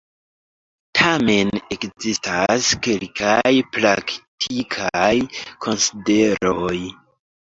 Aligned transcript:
Tamen 0.99 1.51
ekzistas 1.75 2.71
kelkaj 2.87 3.53
praktikaj 3.77 5.13
konsideroj. 5.67 6.77